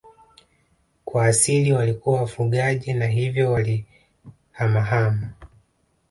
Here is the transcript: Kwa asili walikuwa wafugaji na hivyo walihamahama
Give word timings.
Kwa 1.05 1.25
asili 1.25 1.73
walikuwa 1.73 2.21
wafugaji 2.21 2.93
na 2.93 3.07
hivyo 3.07 3.51
walihamahama 3.51 5.29